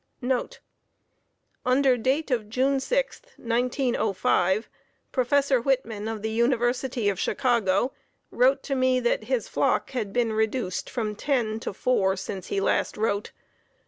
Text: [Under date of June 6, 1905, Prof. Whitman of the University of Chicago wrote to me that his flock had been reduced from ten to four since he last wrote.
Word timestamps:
[Under 1.63 1.95
date 1.95 2.31
of 2.31 2.49
June 2.49 2.79
6, 2.79 3.21
1905, 3.37 4.67
Prof. 5.11 5.51
Whitman 5.63 6.07
of 6.07 6.23
the 6.23 6.31
University 6.31 7.07
of 7.07 7.19
Chicago 7.19 7.93
wrote 8.31 8.63
to 8.63 8.73
me 8.73 8.99
that 8.99 9.25
his 9.25 9.47
flock 9.47 9.91
had 9.91 10.11
been 10.11 10.33
reduced 10.33 10.89
from 10.89 11.15
ten 11.15 11.59
to 11.59 11.71
four 11.71 12.15
since 12.17 12.47
he 12.47 12.59
last 12.59 12.97
wrote. 12.97 13.31